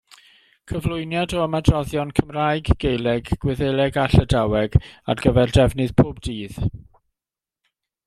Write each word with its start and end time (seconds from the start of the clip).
Cyflwyniad 0.69 1.35
o 1.37 1.43
ymadroddion 1.47 2.13
Cymraeg, 2.21 2.73
Gaeleg, 2.85 3.31
Gwyddeleg 3.45 4.01
a 4.07 4.09
Llydaweg 4.17 4.81
ar 5.13 5.25
gyfer 5.27 5.57
defnydd 5.61 5.97
pob 6.03 6.27
dydd. 6.31 6.61